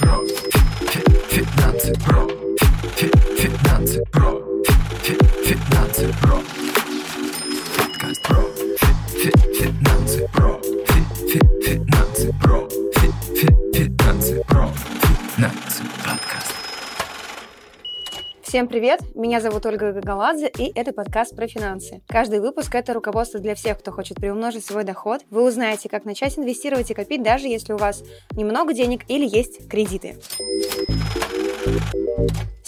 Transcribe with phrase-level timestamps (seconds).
[0.00, 0.24] про.
[1.28, 2.28] Финансы про.
[2.96, 4.40] Финансы про.
[5.44, 6.42] Финансы про.
[7.76, 8.42] Подкаст про.
[9.58, 10.60] Финансы про.
[11.62, 12.68] Финансы про.
[13.74, 14.72] Финансы про.
[15.36, 16.49] Финансы подкаст.
[18.50, 19.00] Всем привет!
[19.14, 22.02] Меня зовут Ольга Гагаладзе, и это подкаст про финансы.
[22.08, 25.20] Каждый выпуск— это руководство для всех, кто хочет приумножить свой доход.
[25.30, 28.02] Вы узнаете, как начать инвестировать и копить, даже если у вас
[28.32, 30.16] немного денег или есть кредиты.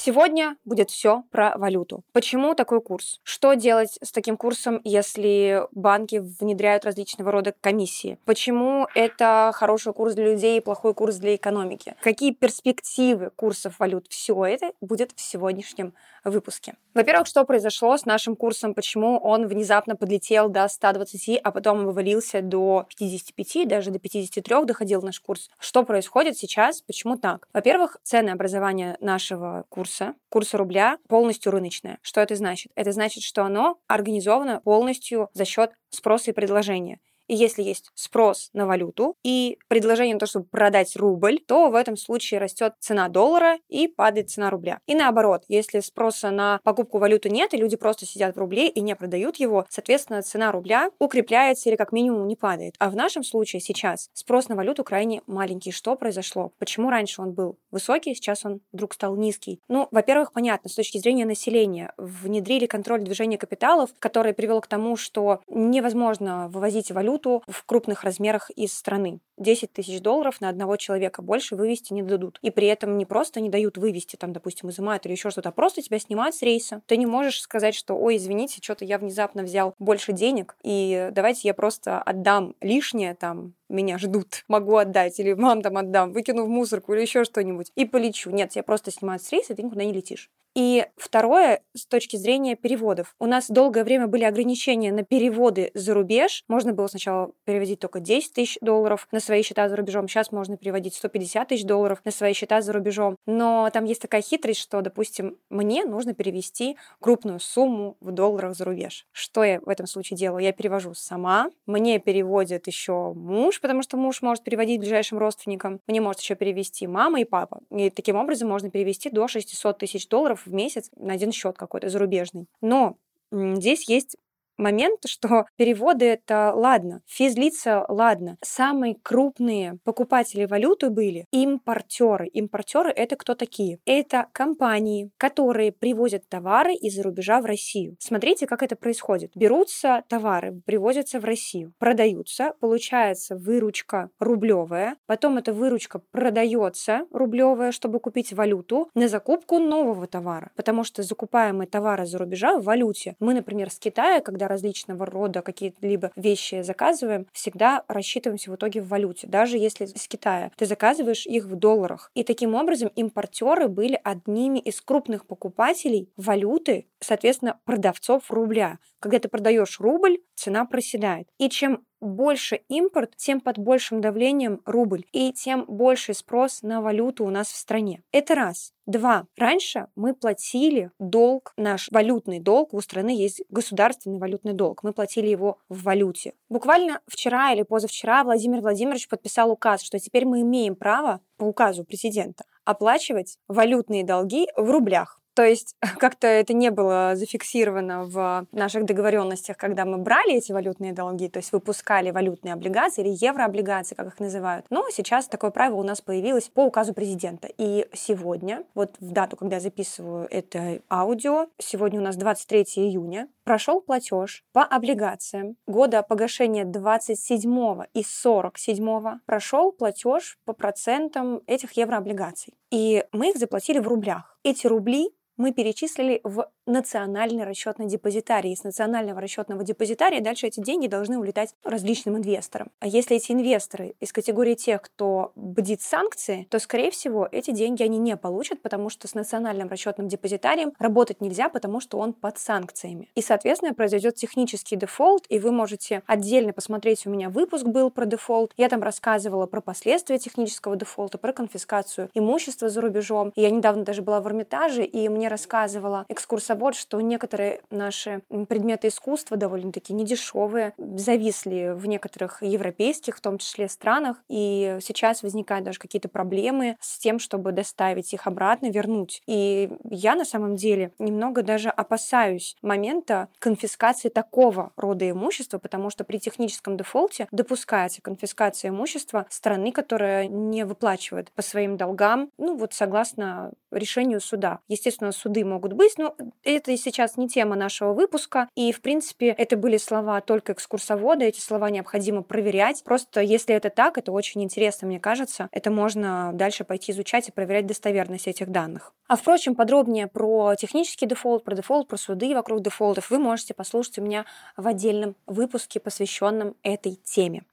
[0.04, 2.02] Сегодня будет все про валюту.
[2.12, 3.20] Почему такой курс?
[3.22, 8.18] Что делать с таким курсом, если банки внедряют различного рода комиссии?
[8.24, 11.94] Почему это хороший курс для людей и плохой курс для экономики?
[12.02, 14.08] Какие перспективы курсов валют?
[14.08, 15.94] Все это будет в сегодняшнем
[16.24, 16.74] выпуске.
[16.94, 22.42] Во-первых, что произошло с нашим курсом, почему он внезапно подлетел до 120, а потом вывалился
[22.42, 25.48] до 55, даже до 53 доходил наш курс.
[25.58, 27.48] Что происходит сейчас, почему так?
[27.52, 29.91] Во-первых, цены образования нашего курса,
[30.28, 31.98] курса рубля, полностью рыночное.
[32.02, 32.72] Что это значит?
[32.74, 37.00] Это значит, что оно организовано полностью за счет спроса и предложения.
[37.28, 41.74] И если есть спрос на валюту и предложение на то, чтобы продать рубль, то в
[41.74, 44.80] этом случае растет цена доллара и падает цена рубля.
[44.86, 48.80] И наоборот, если спроса на покупку валюты нет, и люди просто сидят в рубле и
[48.80, 52.74] не продают его, соответственно, цена рубля укрепляется или как минимум не падает.
[52.78, 55.72] А в нашем случае сейчас спрос на валюту крайне маленький.
[55.72, 56.52] Что произошло?
[56.58, 59.60] Почему раньше он был высокий, сейчас он вдруг стал низкий?
[59.68, 64.96] Ну, во-первых, понятно, с точки зрения населения внедрили контроль движения капиталов, который привел к тому,
[64.96, 69.20] что невозможно вывозить валюту валюту в крупных размерах из страны.
[69.38, 72.38] 10 тысяч долларов на одного человека больше вывести не дадут.
[72.42, 75.52] И при этом не просто не дают вывести, там, допустим, изымают или еще что-то, а
[75.52, 76.82] просто тебя снимают с рейса.
[76.86, 81.48] Ты не можешь сказать, что, ой, извините, что-то я внезапно взял больше денег, и давайте
[81.48, 86.48] я просто отдам лишнее, там, меня ждут, могу отдать, или вам там отдам, выкину в
[86.48, 88.30] мусорку или еще что-нибудь, и полечу.
[88.30, 90.30] Нет, я просто снимаю с рейса, и ты никуда не летишь.
[90.54, 93.14] И второе, с точки зрения переводов.
[93.18, 96.44] У нас долгое время были ограничения на переводы за рубеж.
[96.46, 100.08] Можно было сначала переводить только 10 тысяч долларов на свои счета за рубежом.
[100.08, 103.16] Сейчас можно переводить 150 тысяч долларов на свои счета за рубежом.
[103.26, 108.66] Но там есть такая хитрость, что, допустим, мне нужно перевести крупную сумму в долларах за
[108.66, 109.06] рубеж.
[109.12, 110.44] Что я в этом случае делаю?
[110.44, 111.50] Я перевожу сама.
[111.66, 115.80] Мне переводит еще муж, потому что муж может переводить ближайшим родственникам.
[115.86, 117.60] Мне может еще перевести мама и папа.
[117.70, 121.88] И таким образом можно перевести до 600 тысяч долларов в месяц на один счет какой-то
[121.88, 122.46] зарубежный.
[122.60, 122.96] Но
[123.32, 124.16] здесь есть
[124.56, 128.36] момент, что переводы это ладно, физлица ладно.
[128.42, 132.28] Самые крупные покупатели валюты были импортеры.
[132.28, 133.78] Импортеры это кто такие?
[133.86, 137.96] Это компании, которые привозят товары из-за рубежа в Россию.
[137.98, 139.32] Смотрите, как это происходит.
[139.34, 148.00] Берутся товары, привозятся в Россию, продаются, получается выручка рублевая, потом эта выручка продается рублевая, чтобы
[148.00, 153.16] купить валюту на закупку нового товара, потому что закупаемые товары за рубежа в валюте.
[153.20, 158.80] Мы, например, с Китая, когда когда различного рода какие-либо вещи заказываем, всегда рассчитываемся в итоге
[158.80, 160.50] в валюте, даже если из Китая.
[160.56, 162.10] Ты заказываешь их в долларах.
[162.14, 168.78] И таким образом импортеры были одними из крупных покупателей валюты, соответственно, продавцов рубля.
[169.00, 171.28] Когда ты продаешь рубль, цена проседает.
[171.38, 177.24] И чем больше импорт, тем под большим давлением рубль, и тем больше спрос на валюту
[177.24, 178.02] у нас в стране.
[178.12, 178.74] Это раз.
[178.84, 179.26] Два.
[179.36, 184.82] Раньше мы платили долг, наш валютный долг, у страны есть государственный валютный долг.
[184.82, 186.34] Мы платили его в валюте.
[186.48, 191.84] Буквально вчера или позавчера Владимир Владимирович подписал указ, что теперь мы имеем право по указу
[191.84, 195.21] президента оплачивать валютные долги в рублях.
[195.34, 200.92] То есть как-то это не было зафиксировано в наших договоренностях, когда мы брали эти валютные
[200.92, 204.66] долги, то есть выпускали валютные облигации или еврооблигации, как их называют.
[204.70, 207.48] Но сейчас такое правило у нас появилось по указу президента.
[207.56, 213.28] И сегодня, вот в дату, когда я записываю это аудио, сегодня у нас 23 июня,
[213.44, 222.54] прошел платеж по облигациям года погашения 27 и 47 прошел платеж по процентам этих еврооблигаций.
[222.70, 224.38] И мы их заплатили в рублях.
[224.44, 228.52] Эти рубли мы перечислили в национальный расчетный депозитарий.
[228.52, 232.70] Из национального расчетного депозитария дальше эти деньги должны улетать различным инвесторам.
[232.78, 237.82] А если эти инвесторы из категории тех, кто бдит санкции, то, скорее всего, эти деньги
[237.82, 242.38] они не получат, потому что с национальным расчетным депозитарием работать нельзя, потому что он под
[242.38, 243.10] санкциями.
[243.14, 248.06] И, соответственно, произойдет технический дефолт, и вы можете отдельно посмотреть, у меня выпуск был про
[248.06, 253.32] дефолт, я там рассказывала про последствия технического дефолта, про конфискацию имущества за рубежом.
[253.34, 258.88] Я недавно даже была в Эрмитаже, и мне мне рассказывала экскурсовод, что некоторые наши предметы
[258.88, 265.78] искусства довольно-таки недешевые, зависли в некоторых европейских, в том числе странах, и сейчас возникают даже
[265.78, 269.22] какие-то проблемы с тем, чтобы доставить их обратно, вернуть.
[269.28, 276.02] И я на самом деле немного даже опасаюсь момента конфискации такого рода имущества, потому что
[276.02, 282.74] при техническом дефолте допускается конфискация имущества страны, которая не выплачивает по своим долгам, ну вот
[282.74, 284.58] согласно решению суда.
[284.68, 289.56] Естественно, суды могут быть, но это сейчас не тема нашего выпуска, и, в принципе, это
[289.56, 292.82] были слова только экскурсовода, эти слова необходимо проверять.
[292.84, 295.48] Просто если это так, это очень интересно, мне кажется.
[295.52, 298.92] Это можно дальше пойти изучать и проверять достоверность этих данных.
[299.08, 303.98] А, впрочем, подробнее про технический дефолт, про дефолт, про суды вокруг дефолтов вы можете послушать
[303.98, 304.24] у меня
[304.56, 307.44] в отдельном выпуске, посвященном этой теме.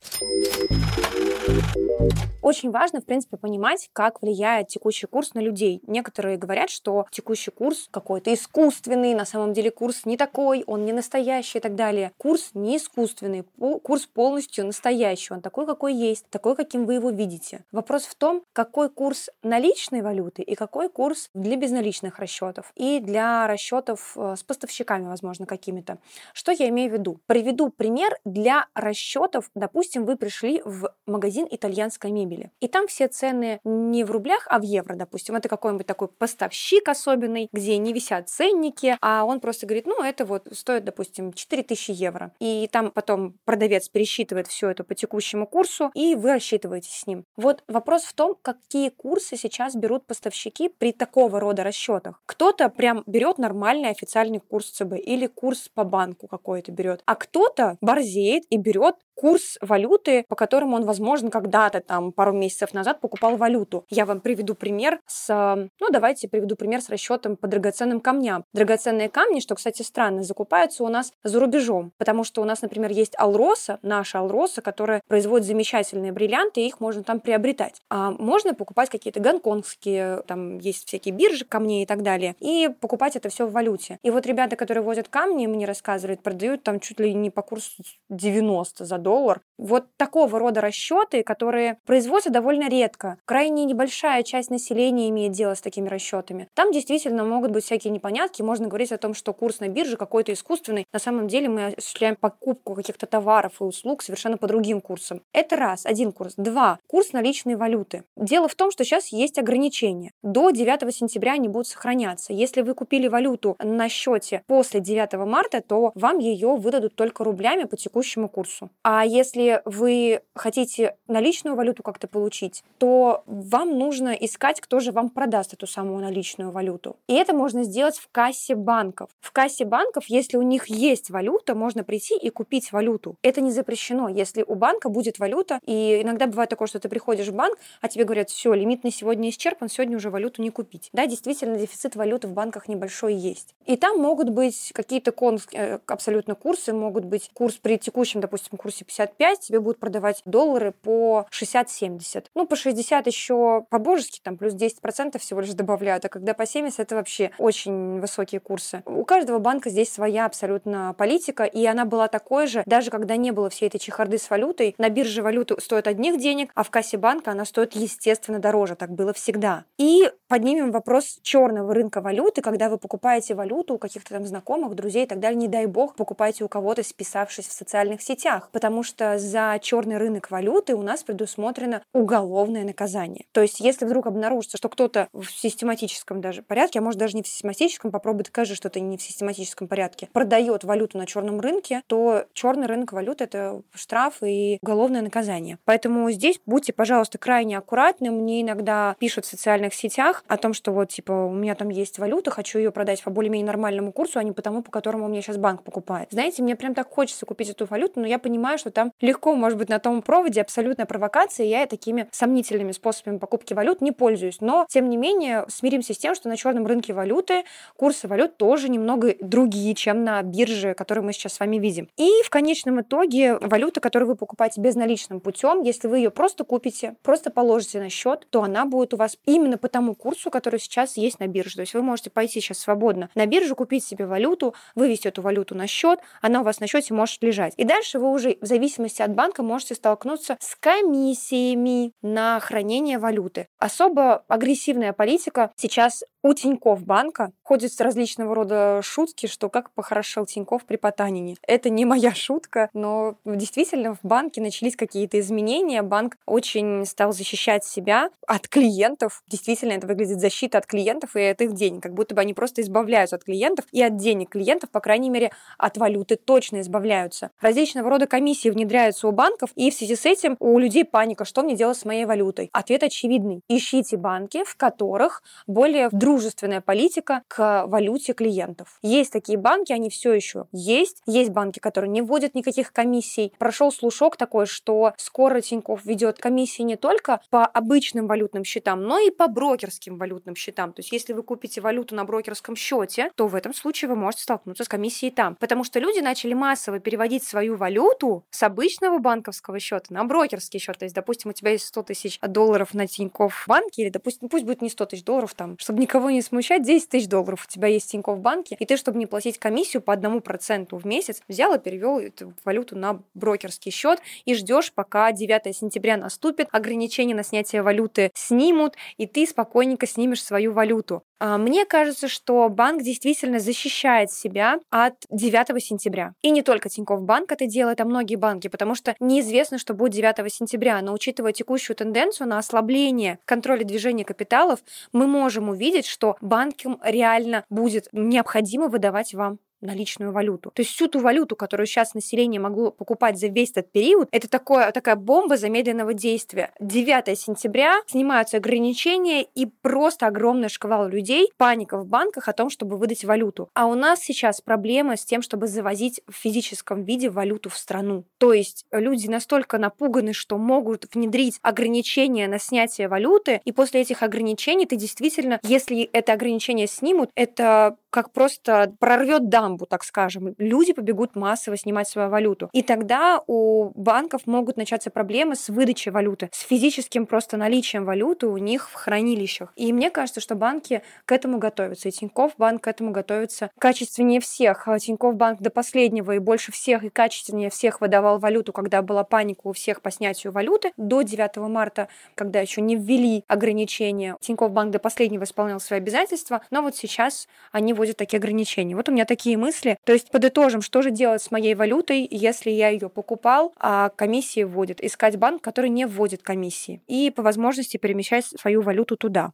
[2.42, 5.81] Очень важно, в принципе, понимать, как влияет текущий курс на людей.
[5.86, 10.94] Некоторые говорят, что текущий курс какой-то искусственный, на самом деле курс не такой, он не
[10.94, 12.12] настоящий и так далее.
[12.18, 13.44] Курс не искусственный,
[13.84, 17.66] курс полностью настоящий, он такой, какой есть, такой, каким вы его видите.
[17.72, 23.48] Вопрос в том, какой курс наличной валюты и какой курс для безналичных расчетов и для
[23.48, 25.98] расчетов э, с поставщиками, возможно, какими-то.
[26.34, 27.19] Что я имею в виду?
[27.28, 29.51] Приведу пример для расчетов.
[29.56, 32.51] Допустим, вы пришли в магазин итальянской мебели.
[32.59, 35.36] И там все цены не в рублях, а в евро, допустим.
[35.36, 40.25] Это какой-нибудь такой поставщик особенный, где не висят ценники, а он просто говорит, ну, это
[40.25, 42.33] вот стоит, допустим, 4000 евро.
[42.39, 47.25] И там потом продавец пересчитывает все это по текущему курсу, и вы рассчитываете с ним.
[47.38, 52.21] Вот вопрос в том, какие курсы сейчас берут поставщики при такого рода расчетах.
[52.25, 57.77] Кто-то прям берет нормальный официальный курс ЦБ или курс по банку какой-то берет, а кто-то
[57.81, 63.36] борзеет и берет курс валюты, по которому он, возможно, когда-то там пару месяцев назад покупал
[63.36, 63.83] валюту.
[63.89, 68.45] Я вам приведу пример с, ну давайте приведу пример с расчетом по драгоценным камням.
[68.54, 72.92] Драгоценные камни, что, кстати, странно, закупаются у нас за рубежом, потому что у нас, например,
[72.92, 77.81] есть Алроса, наша Алроса, которая производит замечательные бриллианты, и их можно там приобретать.
[77.89, 83.18] А можно покупать какие-то гонконгские, там есть всякие биржи камней и так далее, и покупать
[83.18, 84.00] это все в валюте.
[84.01, 87.83] И вот ребята, которые возят камни, мне рассказывают, продают там чуть ли не по курсу
[88.07, 89.42] 90 за доллар, доллар.
[89.58, 93.18] Вот такого рода расчеты, которые производятся довольно редко.
[93.26, 96.48] Крайне небольшая часть населения имеет дело с такими расчетами.
[96.54, 98.42] Там действительно могут быть всякие непонятки.
[98.42, 100.86] Можно говорить о том, что курс на бирже какой-то искусственный.
[100.94, 105.22] На самом деле мы осуществляем покупку каких-то товаров и услуг совершенно по другим курсам.
[105.34, 106.36] Это раз, один курс.
[106.38, 108.04] Два, курс наличной валюты.
[108.16, 110.12] Дело в том, что сейчас есть ограничения.
[110.24, 112.32] До 9 сентября они будут сохраняться.
[112.32, 117.66] Если вы купили валюту на счете после 9 марта, то вам ее выдадут только рублями
[117.66, 118.70] по текущему курсу.
[118.84, 124.92] А а если вы хотите наличную валюту как-то получить, то вам нужно искать, кто же
[124.92, 126.98] вам продаст эту самую наличную валюту.
[127.07, 129.10] И это можно сделать в кассе банков.
[129.22, 133.16] В кассе банков, если у них есть валюта, можно прийти и купить валюту.
[133.22, 134.10] Это не запрещено.
[134.10, 137.88] Если у банка будет валюта, и иногда бывает такое, что ты приходишь в банк, а
[137.88, 140.90] тебе говорят, все, лимит на сегодня исчерпан, сегодня уже валюту не купить.
[140.92, 143.56] Да, действительно, дефицит валюты в банках небольшой есть.
[143.66, 145.40] И там могут быть какие-то кон...
[145.54, 150.71] Э, абсолютно курсы, могут быть курс при текущем, допустим, курсе 55, тебе будут продавать доллары
[150.71, 152.25] по 60-70.
[152.36, 156.80] Ну, по 60 еще по-божески, там плюс 10% всего лишь добавляют, а когда по 70
[156.80, 158.81] это вообще очень высокие курсы.
[158.86, 163.31] У каждого банка здесь своя абсолютно политика, и она была такой же, даже когда не
[163.31, 166.97] было всей этой чехарды с валютой, на бирже валюта стоит одних денег, а в кассе
[166.97, 168.75] банка она стоит, естественно, дороже.
[168.75, 169.65] Так было всегда.
[169.77, 175.03] И поднимем вопрос черного рынка валюты, когда вы покупаете валюту у каких-то там знакомых, друзей
[175.03, 178.84] и так далее, не дай бог, покупаете у кого-то, списавшись в социальных сетях, потому потому
[178.84, 183.26] что за черный рынок валюты у нас предусмотрено уголовное наказание.
[183.32, 187.24] То есть, если вдруг обнаружится, что кто-то в систематическом даже порядке, а может даже не
[187.24, 191.82] в систематическом, попробуй докажи, что это не в систематическом порядке, продает валюту на черном рынке,
[191.88, 195.58] то черный рынок валюты это штраф и уголовное наказание.
[195.66, 198.12] Поэтому здесь будьте, пожалуйста, крайне аккуратны.
[198.12, 201.98] Мне иногда пишут в социальных сетях о том, что вот типа у меня там есть
[201.98, 205.08] валюта, хочу ее продать по более-менее нормальному курсу, а не по тому, по которому у
[205.08, 206.10] меня сейчас банк покупает.
[206.12, 209.58] Знаете, мне прям так хочется купить эту валюту, но я понимаю, что там легко, может
[209.58, 214.42] быть, на том проводе абсолютная провокация, и я такими сомнительными способами покупки валют не пользуюсь.
[214.42, 217.44] Но, тем не менее, смиримся с тем, что на черном рынке валюты
[217.75, 221.88] курсы валют тоже немного другие, чем на бирже, которые мы сейчас с вами видим.
[221.98, 226.96] И в конечном итоге валюта, которую вы покупаете безналичным путем, если вы ее просто купите,
[227.04, 230.98] просто положите на счет, то она будет у вас именно по тому курсу, который сейчас
[230.98, 231.56] есть на бирже.
[231.56, 235.56] То есть вы можете пойти сейчас свободно на биржу, купить себе валюту, вывести эту валюту
[235.56, 237.54] на счет, она у вас на счете может лежать.
[237.58, 243.48] И дальше вы уже в зависимости от банка можете столкнуться с комиссиями на хранение валюты.
[243.60, 250.65] Особо агрессивная политика сейчас у Тинькофф банка ходят различного рода шутки, что как похорошел Тинькофф
[250.65, 251.36] при Потанине.
[251.48, 255.82] Это не моя шутка, но действительно в банке начались какие-то изменения.
[255.82, 259.22] Банк очень стал защищать себя от клиентов.
[259.27, 262.62] Действительно, это выглядит защита от клиентов и от их денег, как будто бы они просто
[262.62, 267.32] избавляются от клиентов и от денег клиентов, по крайней мере, от валюты точно избавляются.
[267.39, 271.43] Различного рода комиссии внедряются у банков, и в связи с этим у людей паника, что
[271.43, 272.50] мне делать с моей валютой.
[272.53, 273.41] Ответ очевидный.
[273.48, 278.79] Ищите банки, в которых более дружественная политика к валюте клиентов.
[278.81, 281.01] Есть такие банки, они все еще есть.
[281.05, 283.34] Есть банки, которые не вводят никаких комиссий.
[283.38, 289.00] Прошел слушок такой, что скоро Тинькофф ведет комиссии не только по обычным валютным счетам, но
[289.00, 290.74] и по брокерским валютным счетам.
[290.74, 294.24] То есть если вы купите валюту на брокерском счете, то в этом случае вы можете
[294.24, 295.36] столкнуться с комиссией там.
[295.36, 300.77] Потому что люди начали массово переводить свою валюту с обычного банковского счета на брокерский счет.
[300.77, 304.45] То есть, допустим, у тебя есть 100 тысяч долларов на Тинькофф банке, или, допустим, пусть
[304.45, 307.67] будет не 100 тысяч долларов, там, чтобы никого не смущать, 10 тысяч долларов у тебя
[307.67, 311.21] есть в Тинькофф банке, и ты, чтобы не платить комиссию по одному проценту в месяц,
[311.27, 317.15] взял и перевел эту валюту на брокерский счет и ждешь, пока 9 сентября наступит, ограничения
[317.15, 321.03] на снятие валюты снимут, и ты спокойненько снимешь свою валюту.
[321.20, 326.14] А, мне кажется, что банк действительно защищает себя от 9 сентября.
[326.22, 329.94] И не только Тинькофф банк это делает, а многие банки, потому что неизвестно, что будет
[329.94, 330.82] 9 сентября.
[330.82, 334.60] Но учитывая текущую тенденцию на ослабление контроля движения капиталов,
[334.94, 340.51] мы можем увидеть, что банкам реально будет необходимо выдавать вам наличную валюту.
[340.51, 344.30] То есть всю ту валюту, которую сейчас население могло покупать за весь этот период, это
[344.30, 346.51] такое, такая бомба замедленного действия.
[346.60, 352.78] 9 сентября снимаются ограничения и просто огромный шквал людей, паника в банках о том, чтобы
[352.78, 353.50] выдать валюту.
[353.54, 358.06] А у нас сейчас проблема с тем, чтобы завозить в физическом виде валюту в страну.
[358.18, 364.04] То есть люди настолько напуганы, что могут внедрить ограничения на снятие валюты, и после этих
[364.04, 370.36] ограничений ты действительно, если это ограничение снимут, это как просто прорвет дамбу, так скажем.
[370.38, 372.50] Люди побегут массово снимать свою валюту.
[372.53, 378.27] И тогда у банков могут начаться проблемы с выдачей валюты, с физическим просто наличием валюты
[378.27, 379.51] у них в хранилищах.
[379.56, 381.89] И мне кажется, что банки к этому готовятся.
[381.89, 384.68] И Тинькофф банк к этому готовится качественнее всех.
[384.68, 389.03] А Тинькофф банк до последнего и больше всех и качественнее всех выдавал валюту, когда была
[389.03, 390.72] паника у всех по снятию валюты.
[390.77, 396.41] До 9 марта, когда еще не ввели ограничения, Тинькофф банк до последнего исполнял свои обязательства,
[396.51, 398.75] но вот сейчас они вводят такие ограничения.
[398.75, 399.77] Вот у меня такие мысли.
[399.86, 404.43] То есть подытожим, что же делать с моей валютой, если я ее покупал, а комиссии
[404.43, 404.84] вводит.
[404.84, 406.81] Искать банк, который не вводит комиссии.
[406.88, 409.31] И по возможности перемещать свою валюту туда.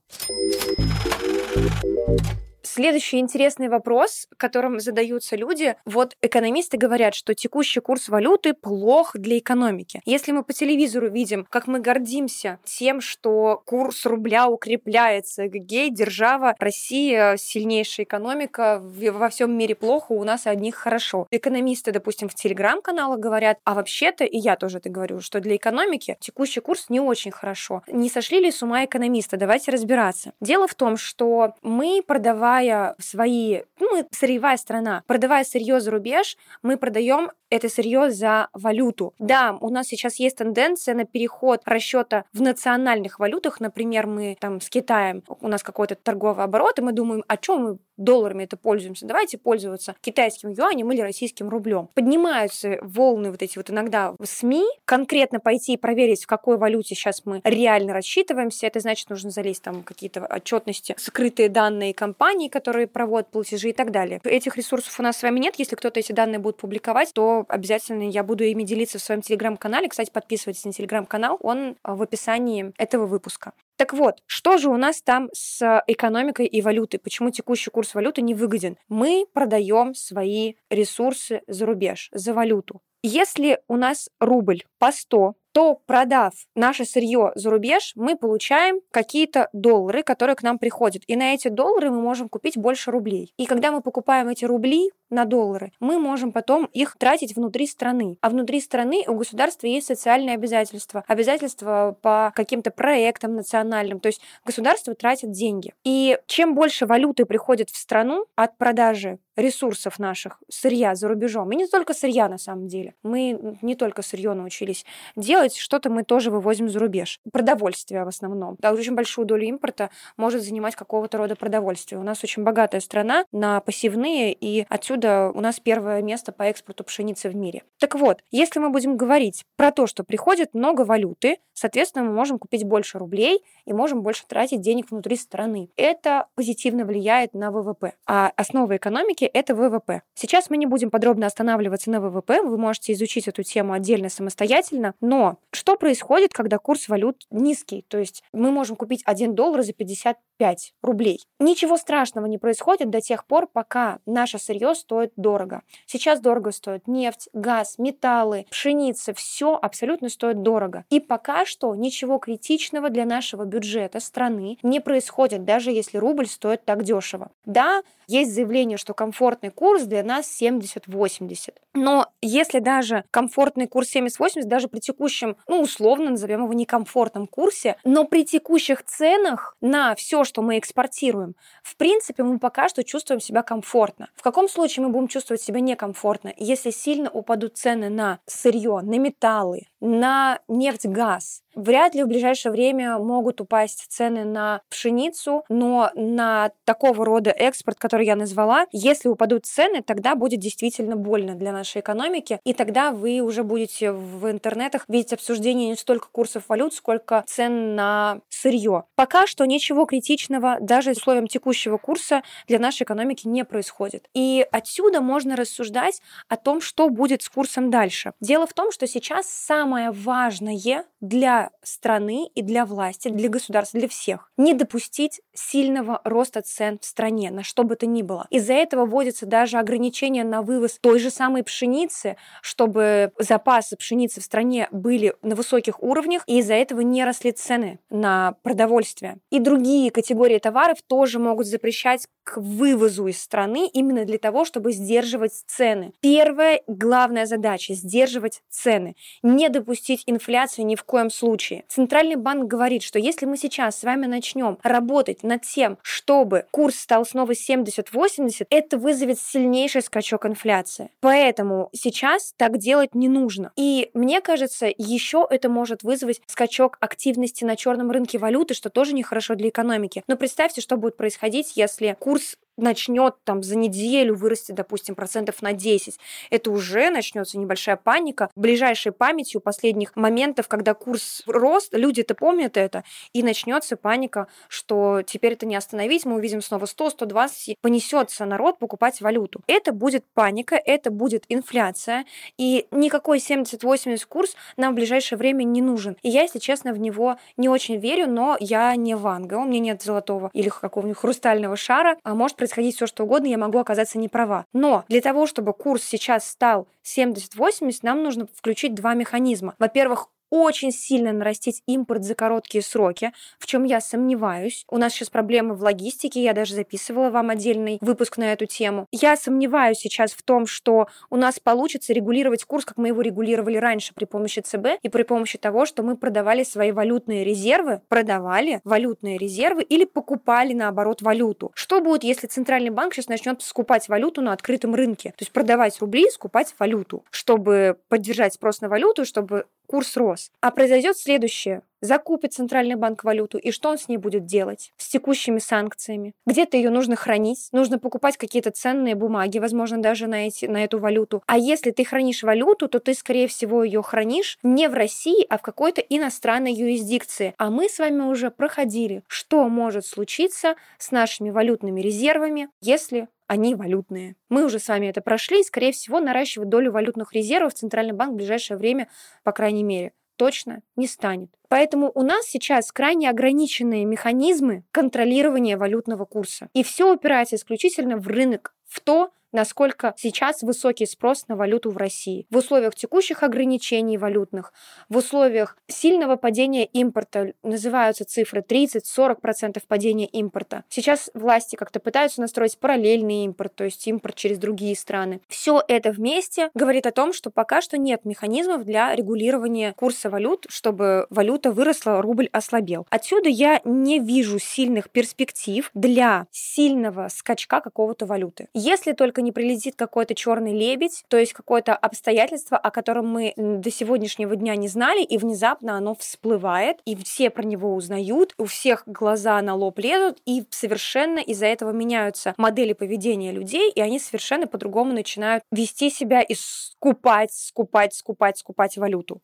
[2.65, 5.75] Следующий интересный вопрос, которым задаются люди.
[5.85, 10.01] Вот экономисты говорят, что текущий курс валюты плох для экономики.
[10.03, 16.55] Если мы по телевизору видим, как мы гордимся тем, что курс рубля укрепляется, гей, держава,
[16.57, 21.27] Россия сильнейшая экономика, во всем мире плохо, у нас одних хорошо.
[21.29, 26.17] Экономисты, допустим, в телеграм-каналах говорят, а вообще-то, и я тоже это говорю, что для экономики
[26.19, 27.83] текущий курс не очень хорошо.
[27.85, 29.37] Не сошли ли с ума экономисты?
[29.37, 30.33] Давайте разбираться.
[30.41, 35.91] Дело в том, что мы, продавая продавая свои, ну, мы сырьевая страна, продавая сырье за
[35.91, 39.13] рубеж, мы продаем это сырье за валюту.
[39.19, 43.59] Да, у нас сейчас есть тенденция на переход расчета в национальных валютах.
[43.59, 47.63] Например, мы там с Китаем, у нас какой-то торговый оборот, и мы думаем, о чем
[47.63, 51.89] мы долларами это пользуемся, давайте пользоваться китайским юанем или российским рублем.
[51.93, 56.95] Поднимаются волны вот эти вот иногда в СМИ, конкретно пойти и проверить, в какой валюте
[56.95, 62.87] сейчас мы реально рассчитываемся, это значит, нужно залезть там какие-то отчетности, скрытые данные компаний, которые
[62.87, 64.19] проводят платежи и так далее.
[64.23, 68.09] Этих ресурсов у нас с вами нет, если кто-то эти данные будет публиковать, то обязательно
[68.09, 69.89] я буду ими делиться в своем телеграм-канале.
[69.89, 73.53] Кстати, подписывайтесь на телеграм-канал, он а, в описании этого выпуска.
[73.77, 76.99] Так вот, что же у нас там с экономикой и валютой?
[76.99, 78.77] Почему текущий курс валюты не выгоден?
[78.87, 82.81] Мы продаем свои ресурсы за рубеж, за валюту.
[83.03, 89.47] Если у нас рубль по 100, то продав наше сырье за рубеж, мы получаем какие-то
[89.53, 91.03] доллары, которые к нам приходят.
[91.07, 93.33] И на эти доллары мы можем купить больше рублей.
[93.37, 98.17] И когда мы покупаем эти рубли на доллары, мы можем потом их тратить внутри страны.
[98.19, 104.01] А внутри страны у государства есть социальные обязательства, обязательства по каким-то проектам национальным.
[104.01, 105.73] То есть государство тратит деньги.
[105.85, 111.51] И чем больше валюты приходит в страну от продажи ресурсов наших, сырья за рубежом.
[111.51, 112.95] И не только сырья на самом деле.
[113.03, 117.19] Мы не только сырье научились делать, что-то мы тоже вывозим за рубеж.
[117.31, 118.55] Продовольствие в основном.
[118.59, 121.99] Да, очень большую долю импорта может занимать какого-то рода продовольствие.
[121.99, 126.83] У нас очень богатая страна на посевные, и отсюда у нас первое место по экспорту
[126.83, 127.63] пшеницы в мире.
[127.79, 132.39] Так вот, если мы будем говорить про то, что приходит много валюты, соответственно, мы можем
[132.39, 135.69] купить больше рублей и можем больше тратить денег внутри страны.
[135.75, 137.93] Это позитивно влияет на ВВП.
[138.05, 140.01] А основа экономики– это ВВП.
[140.13, 144.93] Сейчас мы не будем подробно останавливаться на ВВП, вы можете изучить эту тему отдельно самостоятельно,
[145.01, 147.85] но что происходит, когда курс валют низкий?
[147.87, 151.25] То есть мы можем купить 1 доллар за 55 рублей.
[151.39, 155.61] Ничего страшного не происходит до тех пор, пока наше сырье стоит дорого.
[155.85, 160.85] Сейчас дорого стоит нефть, газ, металлы, пшеница, все абсолютно стоит дорого.
[160.89, 166.65] И пока что ничего критичного для нашего бюджета страны не происходит, даже если рубль стоит
[166.65, 167.31] так дешево.
[167.45, 171.53] Да, есть заявление, что комфортный курс для нас 70-80.
[171.73, 177.77] Но если даже комфортный курс 70-80, даже при текущем, ну, условно назовем его некомфортном курсе,
[177.85, 183.21] но при текущих ценах на все, что мы экспортируем, в принципе, мы пока что чувствуем
[183.21, 184.09] себя комфортно.
[184.15, 186.33] В каком случае мы будем чувствовать себя некомфортно?
[186.35, 192.51] Если сильно упадут цены на сырье, на металлы, на нефть, газ, Вряд ли в ближайшее
[192.51, 199.04] время могут упасть цены на пшеницу, но на такого рода экспорт, который я назвала, если
[199.07, 204.29] упадут цены, тогда будет действительно больно для нашей экономики, и тогда вы уже будете в
[204.29, 208.83] интернетах видеть обсуждение не столько курсов валют, сколько цен на сырье.
[208.95, 214.07] Пока что ничего критичного даже с условием текущего курса для нашей экономики не происходит.
[214.13, 218.13] И отсюда можно рассуждать о том, что будет с курсом дальше.
[218.21, 223.89] Дело в том, что сейчас самое важное для страны и для власти, для государства, для
[223.89, 224.31] всех.
[224.37, 228.25] Не допустить сильного роста цен в стране, на что бы то ни было.
[228.29, 234.23] Из-за этого вводятся даже ограничения на вывоз той же самой пшеницы, чтобы запасы пшеницы в
[234.23, 239.17] стране были на высоких уровнях, и из-за этого не росли цены на продовольствие.
[239.31, 244.71] И другие категории товаров тоже могут запрещать к вывозу из страны именно для того, чтобы
[244.71, 245.93] сдерживать цены.
[245.99, 248.95] Первая главная задача– сдерживать цены.
[249.21, 251.65] Не допустить инфляцию ни в коем случае.
[251.67, 256.77] Центральный банк говорит, что если мы сейчас с вами начнем работать над тем, чтобы курс
[256.77, 260.91] стал снова 70-80, это вызовет сильнейший скачок инфляции.
[261.01, 263.51] Поэтому сейчас так делать не нужно.
[263.55, 268.93] И мне кажется, еще это может вызвать скачок активности на черном рынке валюты, что тоже
[268.93, 270.03] нехорошо для экономики.
[270.05, 275.53] Но представьте, что будет происходить, если курс начнет там за неделю вырасти, допустим, процентов на
[275.53, 275.99] 10,
[276.29, 278.29] это уже начнется небольшая паника.
[278.35, 285.01] Ближайшей памятью последних моментов, когда курс рост, люди это помнят это, и начнется паника, что
[285.05, 289.41] теперь это не остановить, мы увидим снова 100, 120, понесется народ покупать валюту.
[289.47, 292.05] Это будет паника, это будет инфляция,
[292.37, 295.97] и никакой 70-80 курс нам в ближайшее время не нужен.
[296.01, 299.59] И я, если честно, в него не очень верю, но я не Ванга, у меня
[299.59, 303.97] нет золотого или какого-нибудь хрустального шара, а может происходить все, что угодно, я могу оказаться
[303.97, 304.45] не права.
[304.53, 309.55] Но для того, чтобы курс сейчас стал 70-80, нам нужно включить два механизма.
[309.57, 314.65] Во-первых, очень сильно нарастить импорт за короткие сроки, в чем я сомневаюсь.
[314.69, 318.85] У нас сейчас проблемы в логистике, я даже записывала вам отдельный выпуск на эту тему.
[318.91, 323.55] Я сомневаюсь сейчас в том, что у нас получится регулировать курс, как мы его регулировали
[323.55, 328.59] раньше при помощи ЦБ и при помощи того, что мы продавали свои валютные резервы, продавали
[328.65, 331.53] валютные резервы или покупали, наоборот, валюту.
[331.55, 335.11] Что будет, если Центральный банк сейчас начнет скупать валюту на открытом рынке?
[335.11, 340.31] То есть продавать рубли, скупать валюту, чтобы поддержать спрос на валюту, чтобы курс рос.
[340.41, 341.61] А произойдет следующее.
[341.85, 344.71] Закупит Центральный банк валюту, и что он с ней будет делать?
[344.77, 346.13] С текущими санкциями.
[346.25, 350.79] Где-то ее нужно хранить, нужно покупать какие-то ценные бумаги, возможно, даже на, эти, на эту
[350.79, 351.21] валюту.
[351.27, 355.37] А если ты хранишь валюту, то ты, скорее всего, ее хранишь не в России, а
[355.37, 357.35] в какой-то иностранной юрисдикции.
[357.37, 363.53] А мы с вами уже проходили, что может случиться с нашими валютными резервами, если они
[363.53, 364.15] валютные.
[364.29, 368.13] Мы уже с вами это прошли, и, скорее всего, наращивать долю валютных резервов Центральный банк
[368.13, 368.87] в ближайшее время,
[369.23, 371.29] по крайней мере, точно не станет.
[371.47, 376.49] Поэтому у нас сейчас крайне ограниченные механизмы контролирования валютного курса.
[376.53, 381.77] И все упирается исключительно в рынок, в то, насколько сейчас высокий спрос на валюту в
[381.77, 382.25] России.
[382.31, 384.53] В условиях текущих ограничений валютных,
[384.89, 390.63] в условиях сильного падения импорта, называются цифры 30-40% падения импорта.
[390.69, 395.19] Сейчас власти как-то пытаются настроить параллельный импорт, то есть импорт через другие страны.
[395.27, 400.45] Все это вместе говорит о том, что пока что нет механизмов для регулирования курса валют,
[400.47, 402.87] чтобы валюта выросла, рубль ослабел.
[402.89, 408.47] Отсюда я не вижу сильных перспектив для сильного скачка какого-то валюты.
[408.53, 413.69] Если только не прилетит какой-то черный лебедь, то есть какое-то обстоятельство, о котором мы до
[413.69, 418.83] сегодняшнего дня не знали, и внезапно оно всплывает, и все про него узнают, у всех
[418.85, 424.47] глаза на лоб лезут, и совершенно из-за этого меняются модели поведения людей, и они совершенно
[424.47, 429.21] по-другому начинают вести себя и скупать, скупать, скупать, скупать валюту.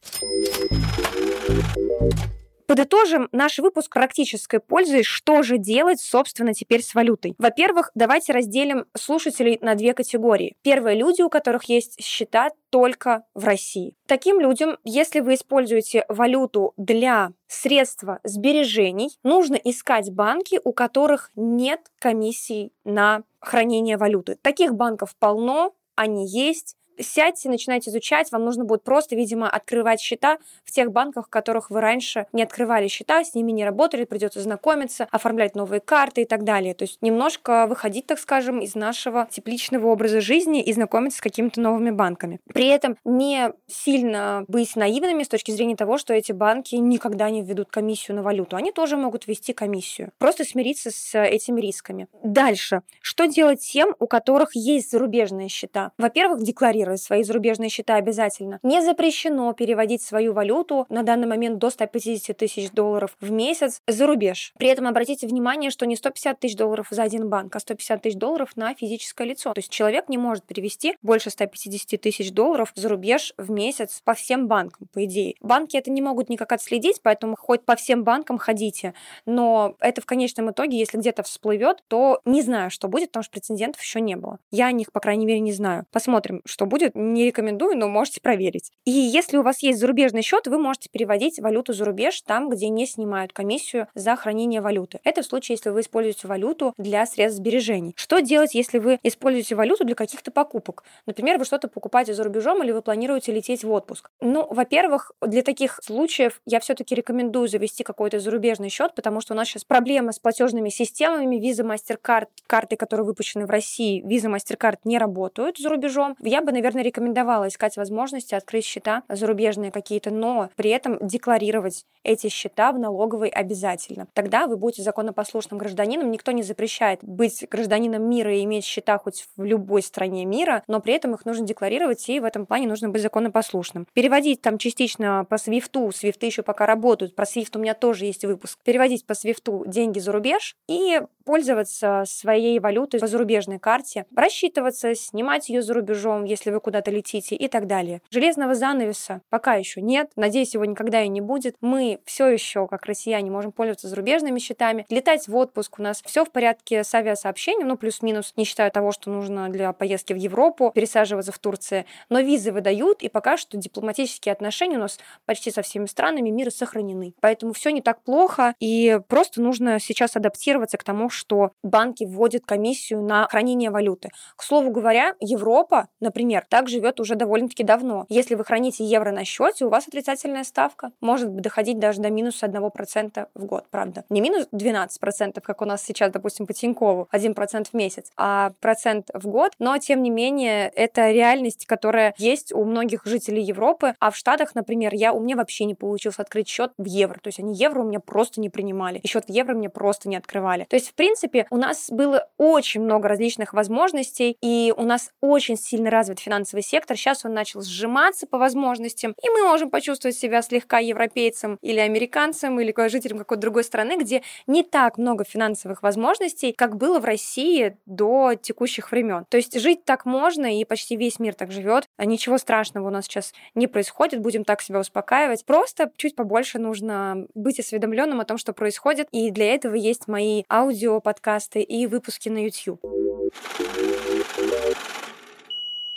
[2.72, 5.04] Подытожим наш выпуск практической пользы.
[5.04, 7.36] Что же делать, собственно, теперь с валютой?
[7.38, 10.56] Во-первых, давайте разделим слушателей на две категории.
[10.62, 13.98] Первые люди, у которых есть счета только в России.
[14.08, 21.82] Таким людям, если вы используете валюту для средства сбережений, нужно искать банки, у которых нет
[22.00, 24.38] комиссий на хранение валюты.
[24.42, 30.38] Таких банков полно, они есть, сядьте, начинайте изучать, вам нужно будет просто, видимо, открывать счета
[30.64, 34.42] в тех банках, в которых вы раньше не открывали счета, с ними не работали, придется
[34.42, 36.74] знакомиться, оформлять новые карты и так далее.
[36.74, 41.62] То есть немножко выходить, так скажем, из нашего тепличного образа жизни и знакомиться с какими-то
[41.62, 42.40] новыми банками.
[42.54, 47.42] При этом не сильно быть наивными с точки зрения того, что эти банки никогда не
[47.42, 48.56] введут комиссию на валюту.
[48.56, 50.12] Они тоже могут ввести комиссию.
[50.18, 52.08] Просто смириться с этими рисками.
[52.24, 52.82] Дальше.
[53.02, 55.92] Что делать тем, у которых есть зарубежные счета?
[55.98, 58.60] Во-первых, декларировать декларировать свои зарубежные счета обязательно.
[58.64, 64.08] Не запрещено переводить свою валюту на данный момент до 150 тысяч долларов в месяц за
[64.08, 64.54] рубеж.
[64.58, 68.18] При этом обратите внимание, что не 150 тысяч долларов за один банк, а 150 тысяч
[68.18, 69.54] долларов на физическое лицо.
[69.54, 74.14] То есть человек не может перевести больше 150 тысяч долларов за рубеж в месяц по
[74.14, 75.36] всем банкам, по идее.
[75.42, 78.94] Банки это не могут никак отследить, поэтому хоть по всем банкам ходите.
[79.26, 83.32] Но это в конечном итоге, если где-то всплывет, то не знаю, что будет, потому что
[83.32, 84.40] прецедентов еще не было.
[84.52, 85.86] Я о них, по крайней мере, не знаю.
[85.92, 88.72] Посмотрим, что будет не рекомендую, но можете проверить.
[88.86, 92.70] И если у вас есть зарубежный счет, вы можете переводить валюту за рубеж там, где
[92.70, 95.00] не снимают комиссию за хранение валюты.
[95.04, 97.94] Это в случае, если вы используете валюту для средств сбережений.
[97.98, 100.84] Что делать, если вы используете валюту для каких-то покупок?
[101.06, 104.10] Например, вы что-то покупаете за рубежом или вы планируете лететь в отпуск.
[104.22, 109.38] Ну, во-первых, для таких случаев я все-таки рекомендую завести какой-то зарубежный счет, потому что у
[109.38, 111.36] нас сейчас проблема с платежными системами.
[111.36, 116.16] Visa, MasterCard, карты, которые выпущены в России, Visa, MasterCard не работают за рубежом.
[116.22, 122.30] Я бы, наверное, рекомендовала искать возможности открыть счета зарубежные какие-то, но при этом декларировать эти
[122.30, 124.08] счета в налоговой обязательно.
[124.14, 126.12] Тогда вы будете законопослушным гражданином.
[126.12, 130.80] Никто не запрещает быть гражданином мира и иметь счета хоть в любой стране мира, но
[130.80, 133.88] при этом их нужно декларировать, и в этом плане нужно быть законопослушным.
[133.94, 138.26] Переводить там частично по свифту, свифты еще пока работают, про свифт у меня тоже есть
[138.26, 144.94] выпуск, переводить по свифту деньги за рубеж и пользоваться своей валютой по зарубежной карте, рассчитываться,
[144.96, 148.02] снимать ее за рубежом, если вы куда-то летите и так далее.
[148.10, 151.56] Железного занавеса пока еще нет, надеюсь, его никогда и не будет.
[151.62, 156.26] Мы все еще, как россияне, можем пользоваться зарубежными счетами, летать в отпуск у нас все
[156.26, 160.74] в порядке с авиасообщением, ну плюс-минус, не считая того, что нужно для поездки в Европу,
[160.76, 165.62] пересаживаться в Турции, но визы выдают, и пока что дипломатические отношения у нас почти со
[165.62, 167.14] всеми странами мира сохранены.
[167.22, 172.46] Поэтому все не так плохо, и просто нужно сейчас адаптироваться к тому, что банки вводят
[172.46, 174.10] комиссию на хранение валюты.
[174.36, 178.06] К слову говоря, Европа, например, так живет уже довольно-таки давно.
[178.10, 182.48] Если вы храните евро на счете, у вас отрицательная ставка может доходить даже до минуса
[182.48, 184.04] 1% в год, правда.
[184.10, 189.10] Не минус 12%, как у нас сейчас, допустим, по Тинькову, 1% в месяц, а процент
[189.14, 189.54] в год.
[189.60, 193.94] Но, тем не менее, это реальность, которая есть у многих жителей Европы.
[194.00, 197.20] А в Штатах, например, я, у меня вообще не получилось открыть счет в евро.
[197.22, 199.00] То есть они евро у меня просто не принимали.
[199.00, 200.66] И счет в евро мне просто не открывали.
[200.70, 205.58] То есть, в принципе, у нас было очень много различных возможностей, и у нас очень
[205.58, 206.96] сильно развит финансовый сектор.
[206.96, 212.60] Сейчас он начал сжиматься по возможностям, и мы можем почувствовать себя слегка европейцем или американцем,
[212.60, 217.78] или жителем какой-то другой страны, где не так много финансовых возможностей, как было в России
[217.88, 219.26] до текущих времен.
[219.30, 221.86] То есть жить так можно, и почти весь мир так живет.
[221.98, 225.46] А ничего страшного у нас сейчас не происходит, будем так себя успокаивать.
[225.46, 230.44] Просто чуть побольше нужно быть осведомленным о том, что происходит, и для этого есть мои
[230.48, 232.80] аудио, подкасты и выпуски на YouTube.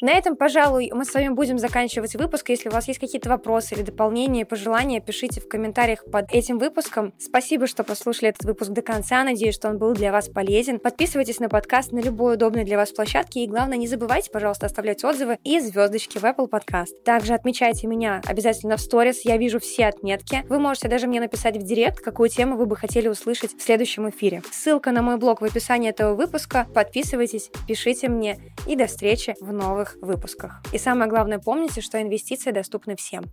[0.05, 2.51] На этом, пожалуй, мы с вами будем заканчивать выпуск.
[2.51, 7.15] Если у вас есть какие-то вопросы или дополнения, пожелания, пишите в комментариях под этим выпуском.
[7.19, 9.25] Спасибо, что послушали этот выпуск до конца.
[9.25, 10.79] Надеюсь, что он был для вас полезен.
[10.79, 13.45] Подписывайтесь на подкаст на любой удобной для вас площадке.
[13.45, 17.03] И главное, не забывайте, пожалуйста, оставлять отзывы и звездочки в Apple Podcast.
[17.07, 19.25] Также отмечайте меня обязательно в сторис.
[19.25, 20.45] Я вижу все отметки.
[20.51, 24.11] Вы можете даже мне написать в директ, какую тему вы бы хотели услышать в следующем
[24.11, 24.43] эфире.
[24.53, 26.67] Ссылка на мой блог в описании этого выпуска.
[26.75, 30.63] Подписывайтесь, пишите мне и до встречи в новых выпусках.
[30.73, 33.25] И самое главное, помните, что инвестиции доступны всем.